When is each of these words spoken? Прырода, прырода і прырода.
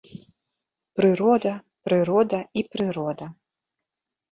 Прырода, 0.99 1.51
прырода 1.89 2.39
і 2.61 2.65
прырода. 2.75 3.31